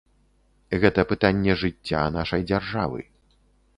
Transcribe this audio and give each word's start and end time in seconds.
Гэта 0.83 1.03
пытанне 1.11 1.57
жыцця 1.65 2.01
нашай 2.17 2.41
дзяржавы. 2.49 3.01